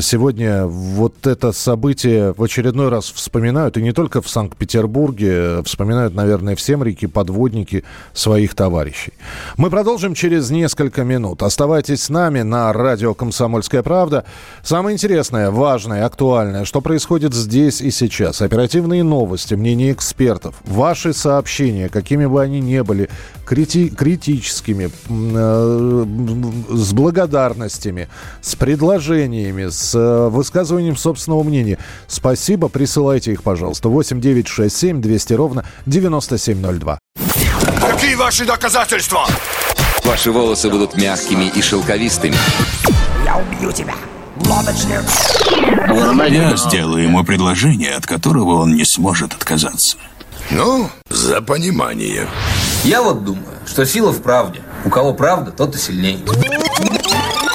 [0.00, 6.54] сегодня вот это событие в очередной раз вспоминают, и не только в Санкт-Петербурге, вспоминают, наверное,
[6.54, 7.82] все моряки-подводники
[8.12, 9.12] своих товарищей.
[9.56, 11.42] Мы продолжим через несколько минут.
[11.42, 14.24] Оставайтесь с нами на радио «Комсомольская правда».
[14.62, 18.42] Самое интересное, важное, актуальное, что происходит здесь и сейчас.
[18.42, 23.10] Оперативные новости, мнения экспертов, ваши сообщения, какими бы они ни были,
[23.44, 26.04] крити критическими, э,
[26.70, 28.08] с благодарностями,
[28.40, 31.79] с предложениями, с э, высказыванием собственного мнения.
[32.07, 33.88] Спасибо, присылайте их, пожалуйста.
[33.88, 36.98] 8 9 6 7 200 ровно 9702.
[37.90, 39.27] Руки ваши доказательства!
[40.05, 42.37] Ваши волосы будут мягкими и шелковистыми.
[43.24, 43.94] Я убью тебя,
[44.46, 45.03] лодочник!
[46.31, 49.96] Я сделаю ему предложение, от которого он не сможет отказаться.
[50.50, 52.29] Ну, за понимание.
[52.85, 54.61] Я вот думаю, что сила в правде.
[54.85, 56.18] У кого правда, тот и сильнее.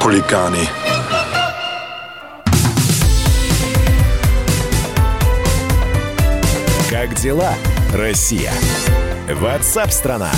[0.00, 0.68] Хулиганы.
[6.88, 7.52] Как дела,
[7.92, 8.52] Россия?
[9.28, 10.30] Ватсап-страна!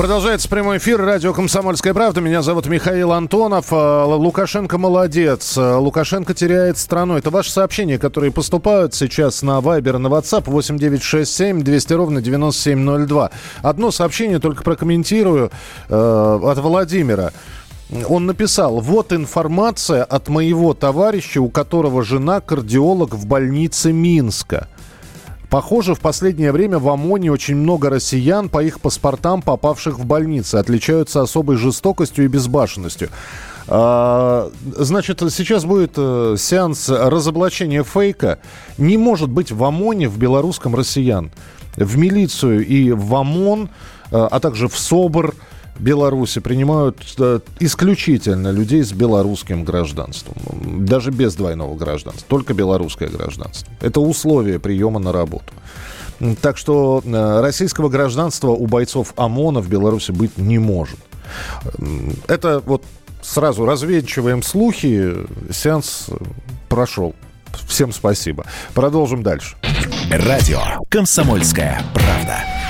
[0.00, 0.98] Продолжается прямой эфир.
[0.98, 2.22] Радио «Комсомольская правда».
[2.22, 3.66] Меня зовут Михаил Антонов.
[3.70, 5.58] А, Лукашенко молодец.
[5.58, 7.18] А, Лукашенко теряет страну.
[7.18, 13.30] Это ваши сообщения, которые поступают сейчас на Вайбер, на WhatsApp 8967 200 ровно 9702.
[13.60, 15.50] Одно сообщение только прокомментирую
[15.90, 17.32] э, от Владимира.
[18.08, 24.68] Он написал, вот информация от моего товарища, у которого жена кардиолог в больнице Минска.
[25.48, 30.54] Похоже, в последнее время в ОМОНе очень много россиян по их паспортам, попавших в больницы,
[30.56, 33.08] отличаются особой жестокостью и безбашенностью.
[33.66, 38.38] А, значит, сейчас будет э, сеанс разоблачения фейка.
[38.78, 41.32] Не может быть в ОМОНе, в белорусском россиян.
[41.74, 43.68] В милицию и в ОМОН, э,
[44.12, 45.34] а также в СОБР–
[45.80, 50.36] Беларуси принимают э, исключительно людей с белорусским гражданством.
[50.84, 52.26] Даже без двойного гражданства.
[52.28, 53.72] Только белорусское гражданство.
[53.80, 55.52] Это условие приема на работу.
[56.42, 60.98] Так что э, российского гражданства у бойцов ОМОНа в Беларуси быть не может.
[62.28, 62.84] Это вот
[63.22, 65.14] сразу развенчиваем слухи.
[65.50, 66.08] Сеанс
[66.68, 67.14] прошел.
[67.66, 68.44] Всем спасибо.
[68.74, 69.56] Продолжим дальше.
[70.10, 72.69] Радио «Комсомольская правда».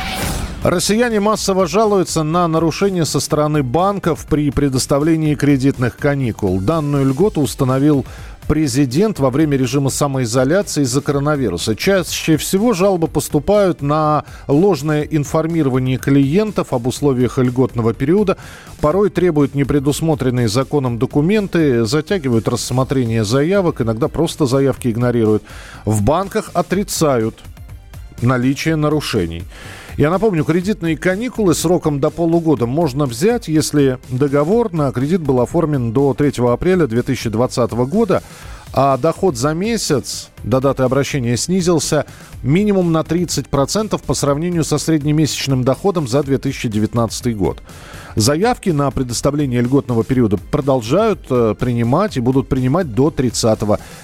[0.63, 6.61] Россияне массово жалуются на нарушения со стороны банков при предоставлении кредитных каникул.
[6.61, 8.05] Данную льготу установил
[8.47, 11.75] президент во время режима самоизоляции из-за коронавируса.
[11.75, 18.37] Чаще всего жалобы поступают на ложное информирование клиентов об условиях льготного периода.
[18.83, 25.43] Порой требуют непредусмотренные законом документы, затягивают рассмотрение заявок, иногда просто заявки игнорируют.
[25.87, 27.39] В банках отрицают
[28.21, 29.45] наличие нарушений.
[30.01, 35.93] Я напомню, кредитные каникулы сроком до полугода можно взять, если договор на кредит был оформлен
[35.93, 38.23] до 3 апреля 2020 года,
[38.73, 42.07] а доход за месяц до даты обращения снизился
[42.43, 47.59] минимум на 30% по сравнению со среднемесячным доходом за 2019 год.
[48.17, 53.59] Заявки на предоставление льготного периода продолжают э, принимать и будут принимать до 30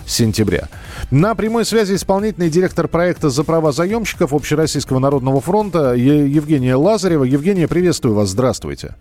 [0.07, 0.69] сентября.
[1.11, 7.25] На прямой связи исполнительный директор проекта «За права заемщиков» Общероссийского народного фронта Евгения Лазарева.
[7.25, 8.31] Евгения, приветствую вас.
[8.31, 8.95] Здравствуйте.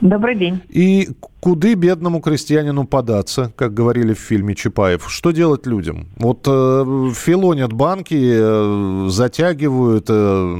[0.00, 0.60] Добрый день.
[0.68, 1.08] И
[1.40, 5.10] куды бедному крестьянину податься, как говорили в фильме Чапаев?
[5.10, 6.06] Что делать людям?
[6.16, 10.56] Вот э, филонят банки, э, затягивают, э,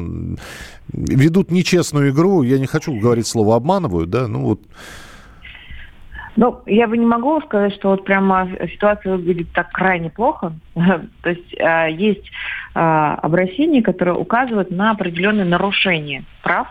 [0.92, 2.42] ведут нечестную игру.
[2.42, 4.26] Я не хочу говорить слово обманывают, да?
[4.26, 4.60] Ну вот.
[6.34, 10.52] Ну, я бы не могу сказать, что вот прямо ситуация выглядит так крайне плохо.
[10.74, 12.26] То есть э, есть
[12.74, 16.66] э, обращения, которые указывают на определенные нарушения прав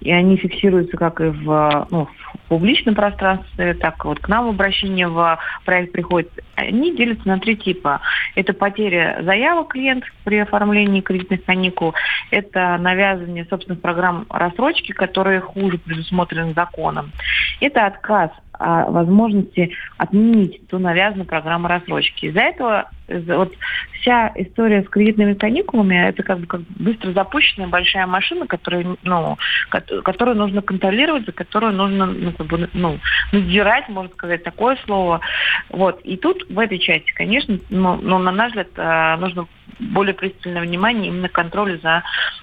[0.00, 5.08] и они фиксируются как и в, ну, в публичном пространстве, так вот к нам обращение
[5.08, 6.30] в проект приходит.
[6.54, 8.00] Они делятся на три типа.
[8.34, 11.94] Это потеря заявок клиентов при оформлении кредитных каникул,
[12.30, 17.12] это навязывание собственных программ рассрочки, которые хуже предусмотрены законом,
[17.60, 22.26] это отказ о возможности отменить ту навязанную программу рассрочки.
[22.26, 23.54] Из-за этого вот
[24.00, 29.38] вся история с кредитными каникулами это как бы как быстро запущенная большая машина, которая, ну,
[29.68, 32.98] которую нужно контролировать, за которую нужно ну, как бы, ну,
[33.32, 35.20] надзирать, можно сказать, такое слово.
[35.70, 36.00] Вот.
[36.02, 39.46] И тут в этой части, конечно, ну, ну, на наш взгляд, э, нужно
[39.80, 42.02] более пристальное внимание именно контролю за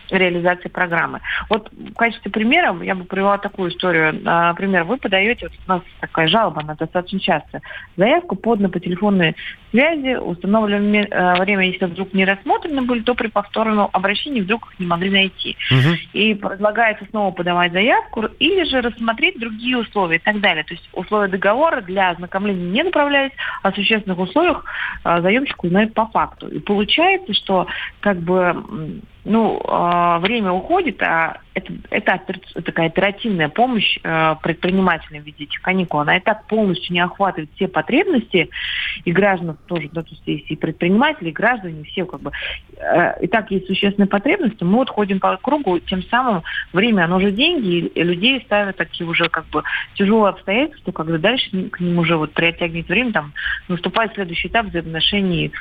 [0.10, 1.22] реализацией программы.
[1.50, 4.14] Вот в качестве примера я бы привела такую историю.
[4.22, 7.62] Например, вы подаете, вот у нас такая жалоба, она достаточно часто,
[7.96, 9.36] заявку подана по телефонной
[9.78, 14.80] связи, установленное э, время, если вдруг не рассмотрены были, то при повторном обращении вдруг их
[14.80, 15.56] не могли найти.
[15.70, 15.96] Угу.
[16.14, 20.64] И предлагается снова подавать заявку или же рассмотреть другие условия и так далее.
[20.64, 24.66] То есть условия договора для ознакомления не направлялись, а в существенных условиях
[25.04, 26.48] э, заемщик узнает по факту.
[26.48, 27.68] И получается, что
[28.00, 28.56] как бы
[29.28, 35.62] ну, э, время уходит, а это, это такая оперативная помощь э, предпринимателям в виде этих
[35.62, 36.00] каникул.
[36.00, 38.50] Она и так полностью не охватывает все потребности
[39.06, 42.32] и граждан тоже, да, то есть есть и предприниматели, и граждане, все как бы.
[42.78, 47.20] Э, и так есть существенные потребности, мы вот ходим по кругу, тем самым время, оно
[47.20, 49.64] же деньги, и людей ставят такие уже как бы
[49.96, 53.34] тяжелые обстоятельства, когда дальше к ним уже вот приоттягивает время, там
[53.68, 55.52] наступает следующий этап взаимоотношений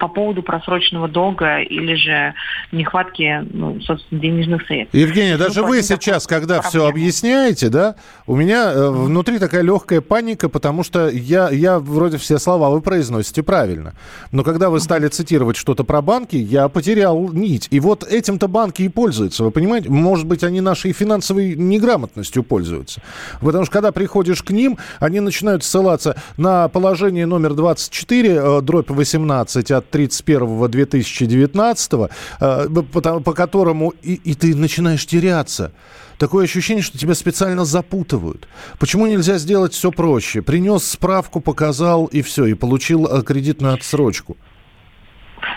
[0.00, 2.34] по поводу просроченного долга или же
[2.72, 4.94] нехватки, ну, собственно, денежных средств.
[4.94, 6.68] Евгения, даже ну, вы сейчас, когда проблема.
[6.70, 7.96] все объясняете, да,
[8.26, 12.80] у меня э, внутри такая легкая паника, потому что я, я вроде все слова вы
[12.80, 13.94] произносите правильно.
[14.30, 17.68] Но когда вы стали цитировать что-то про банки, я потерял нить.
[17.70, 19.88] И вот этим-то банки и пользуются, вы понимаете?
[19.90, 23.00] Может быть, они нашей финансовой неграмотностью пользуются.
[23.40, 28.90] Потому что когда приходишь к ним, они начинают ссылаться на положение номер 24, э, дробь
[28.90, 32.10] 18 от 31 2019,
[32.40, 32.66] э,
[33.02, 35.72] по, по которому и, и ты начинаешь теряться.
[36.18, 38.48] Такое ощущение, что тебя специально запутывают.
[38.78, 40.40] Почему нельзя сделать все проще?
[40.42, 44.36] Принес справку, показал и все, и получил э, кредитную отсрочку.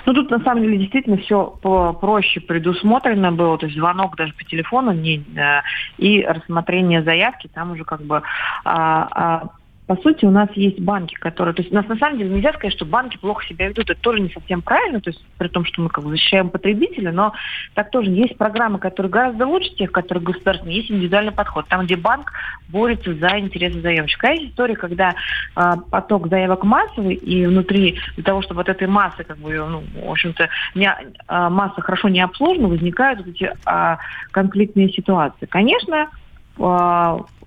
[0.05, 1.45] Ну, тут на самом деле действительно все
[2.01, 5.61] проще предусмотрено было, то есть звонок даже по телефону не, э,
[5.97, 8.21] и рассмотрение заявки, там уже как бы
[8.63, 9.49] а, а,
[9.87, 11.53] по сути, у нас есть банки, которые...
[11.53, 13.89] То есть у нас на самом деле нельзя сказать, что банки плохо себя ведут.
[13.89, 17.11] Это тоже не совсем правильно, то есть при том, что мы как бы защищаем потребителя,
[17.11, 17.33] но
[17.75, 21.95] так тоже есть программы, которые гораздо лучше тех, которые государственные, есть индивидуальный подход, там, где
[21.95, 22.31] банк
[22.69, 24.29] борется за интересы заемщика.
[24.29, 25.13] А есть история, когда
[25.55, 29.83] э, поток заявок массовый, и внутри для того, чтобы от этой массы, как бы, ну,
[30.07, 33.97] в общем-то, не, э, масса хорошо не обслужена, возникают вот эти э,
[34.31, 35.45] конфликтные ситуации.
[35.45, 36.09] Конечно,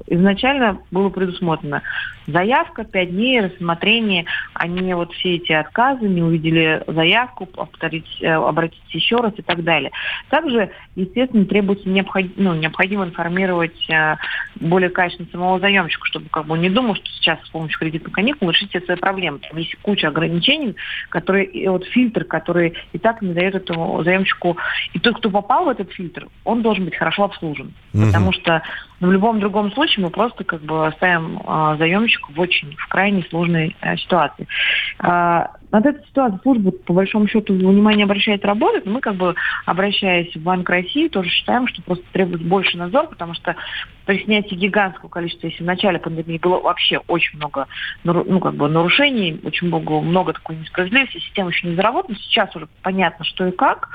[0.06, 1.82] изначально было предусмотрено
[2.28, 4.26] заявка, пять дней, рассмотрение.
[4.54, 9.64] Они вот все эти отказы, не увидели заявку, повторить, э, обратиться еще раз и так
[9.64, 9.90] далее.
[10.28, 14.16] Также, естественно, требуется необходимо, ну, необходимо информировать э,
[14.56, 18.50] более качественно самого заемщика, чтобы как бы не думал, что сейчас с помощью кредитных каникул
[18.50, 19.38] решить все свои проблемы.
[19.38, 20.76] Там есть куча ограничений,
[21.08, 24.56] которые, и вот фильтр, который и так не дает этому заемщику.
[24.92, 27.72] И тот, кто попал в этот фильтр, он должен быть хорошо обслужен.
[27.94, 28.06] Угу.
[28.06, 28.62] Потому что
[29.00, 33.22] в любом другом случае мы просто как бы оставим а, заемщика в очень, в крайне
[33.30, 34.46] сложной а, ситуации.
[34.98, 38.86] А, над этой ситуацией служба, по большому счету, внимание обращает работать.
[38.86, 39.34] Мы, как бы,
[39.66, 43.54] обращаясь в Банк России, тоже считаем, что просто требуется больше надзор, потому что
[44.06, 47.66] при снятии гигантского количества, если в начале пандемии было вообще очень много
[48.04, 52.68] ну, как бы, нарушений, очень много, много такой несправедливости, система еще не заработала, сейчас уже
[52.82, 53.90] понятно, что и как.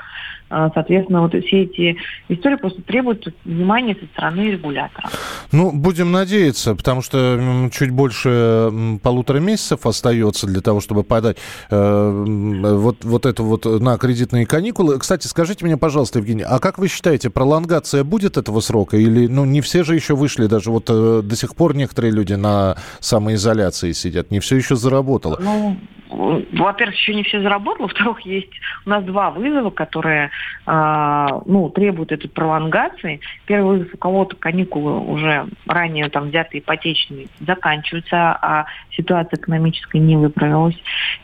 [0.56, 1.96] А, соответственно, вот все эти
[2.28, 5.10] истории просто требуют внимания со стороны регулятора.
[5.50, 8.70] Ну, будем надеяться, потому что чуть больше
[9.02, 11.38] полутора месяцев остается для того, чтобы подать
[11.70, 15.00] э, вот, вот это вот на кредитные каникулы.
[15.00, 18.96] Кстати, скажите мне, пожалуйста, Евгений, а как вы считаете, пролонгация будет этого срока?
[18.96, 22.34] Или, ну, не все же еще вышли, даже вот э, до сих пор некоторые люди
[22.34, 25.36] на самоизоляции сидят, не все еще заработало.
[25.40, 25.76] Ну,
[26.14, 28.52] во-первых, еще не все заработало, во-вторых, есть
[28.86, 30.30] у нас два вызова, которые
[30.66, 33.20] ну, требуют этой пролонгации.
[33.48, 40.76] Вызов у кого-то каникулы уже ранее там взятые ипотечные заканчиваются, а ситуация экономическая не выправилась.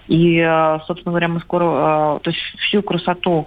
[0.09, 3.47] И, э, собственно говоря, мы скоро, э, то есть всю красоту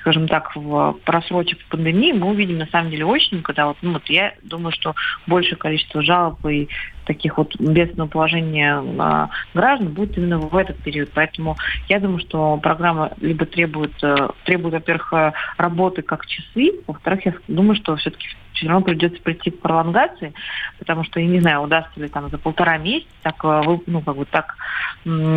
[0.00, 3.94] скажем так, в просрочек в пандемии мы увидим на самом деле очень, когда вот, ну
[3.94, 4.94] вот я думаю, что
[5.26, 6.68] большее количество жалоб и
[7.04, 11.10] таких вот бедственного положения а, граждан будет именно в этот период.
[11.14, 11.56] Поэтому
[11.88, 17.34] я думаю, что программа либо требует, э, требует во-первых, э, работы как часы, во-вторых, я
[17.48, 20.32] думаю, что все-таки все равно придется прийти к пролонгации,
[20.78, 24.16] потому что я не знаю, удастся ли там за полтора месяца так, э, ну, как
[24.16, 24.56] бы так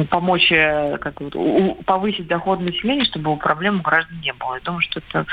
[0.09, 4.55] помочь, как бы, повысить доход населения, чтобы проблем у граждан не было.
[4.55, 5.25] Я думаю, что это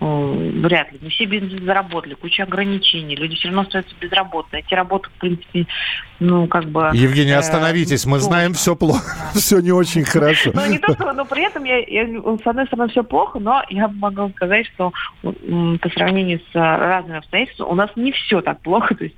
[0.00, 0.98] э, вряд ли.
[1.00, 4.62] Не все бизнесы заработали, куча ограничений, люди все равно остаются безработными.
[4.62, 5.66] Эти работы, в принципе,
[6.18, 6.90] ну, как бы...
[6.94, 10.50] Евгений, э, остановитесь, мы ну, знаем, все плохо, все не очень хорошо.
[10.54, 13.62] Ну, не то, что, но при этом, я, я, с одной стороны, все плохо, но
[13.68, 18.94] я могу сказать, что по сравнению с разными обстоятельствами у нас не все так плохо,
[18.98, 19.16] то есть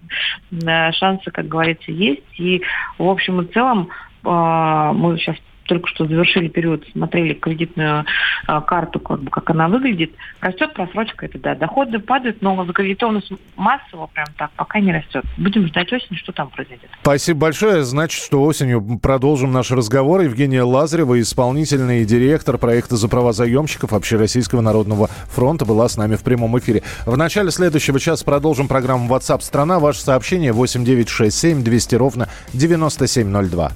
[0.51, 2.63] э, шансы, как говорится, есть, и
[2.99, 3.91] в общем и целом
[4.25, 5.37] э, мы сейчас
[5.69, 8.05] только что завершили период, смотрели кредитную
[8.47, 13.31] а, карту, как бы как она выглядит, растет просрочка, это да, доходы падают, но закредитованность
[13.57, 15.25] массово прям так пока не растет.
[15.37, 16.91] Будем ждать осени, что там произойдет.
[17.03, 17.83] Спасибо большое.
[17.85, 20.23] Значит, что осенью продолжим наш разговор.
[20.23, 26.25] Евгения Лазарева, исполнительный директор проекта «За права заемщиков» Общероссийского народного фронта, была с нами в
[26.25, 26.83] прямом эфире.
[27.05, 33.73] В начале следующего часа продолжим программу WhatsApp страна Ваше сообщение 8967 200 ровно 9702.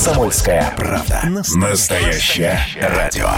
[0.00, 1.20] «Комсомольская правда».
[1.26, 3.28] Настоящее радио.